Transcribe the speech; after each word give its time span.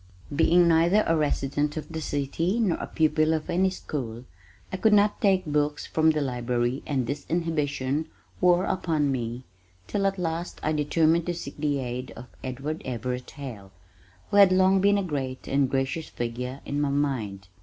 Being 0.35 0.67
neither 0.67 1.03
a 1.05 1.15
resident 1.15 1.77
of 1.77 1.89
the 1.89 2.01
city 2.01 2.59
nor 2.59 2.75
a 2.79 2.87
pupil 2.87 3.35
of 3.35 3.51
any 3.51 3.69
school 3.69 4.25
I 4.73 4.77
could 4.77 4.93
not 4.93 5.21
take 5.21 5.45
books 5.45 5.85
from 5.85 6.09
the 6.09 6.21
library 6.21 6.81
and 6.87 7.05
this 7.05 7.23
inhibition 7.29 8.07
wore 8.41 8.65
upon 8.65 9.11
me 9.11 9.43
till 9.85 10.07
at 10.07 10.17
last 10.17 10.59
I 10.63 10.71
determined 10.71 11.27
to 11.27 11.35
seek 11.35 11.57
the 11.57 11.77
aid 11.77 12.09
of 12.15 12.25
Edward 12.43 12.81
Everett 12.83 13.29
Hale 13.29 13.71
who 14.31 14.37
had 14.37 14.51
long 14.51 14.81
been 14.81 14.97
a 14.97 15.03
great 15.03 15.47
and 15.47 15.69
gracious 15.69 16.09
figure 16.09 16.61
in 16.65 16.81
my 16.81 16.89
mind. 16.89 17.47